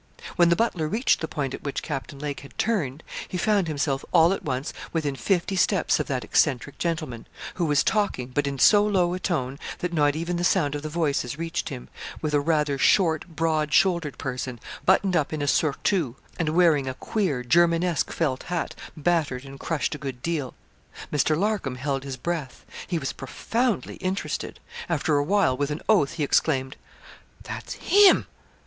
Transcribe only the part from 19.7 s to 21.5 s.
a good deal. Mr.